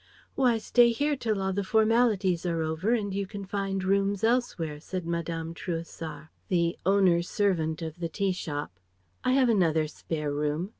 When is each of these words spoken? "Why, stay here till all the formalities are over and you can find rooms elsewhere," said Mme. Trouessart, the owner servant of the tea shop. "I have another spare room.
"Why, 0.33 0.57
stay 0.57 0.89
here 0.89 1.15
till 1.15 1.43
all 1.43 1.53
the 1.53 1.63
formalities 1.63 2.43
are 2.47 2.63
over 2.63 2.89
and 2.95 3.13
you 3.13 3.27
can 3.27 3.45
find 3.45 3.83
rooms 3.83 4.23
elsewhere," 4.23 4.79
said 4.79 5.05
Mme. 5.05 5.53
Trouessart, 5.53 6.29
the 6.47 6.75
owner 6.87 7.21
servant 7.21 7.83
of 7.83 7.99
the 7.99 8.09
tea 8.09 8.31
shop. 8.31 8.71
"I 9.23 9.33
have 9.33 9.47
another 9.47 9.87
spare 9.87 10.33
room. 10.33 10.69